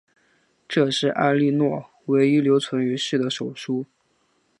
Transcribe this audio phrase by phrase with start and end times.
[0.67, 3.85] 这是埃莉诺唯一留存于世的手书。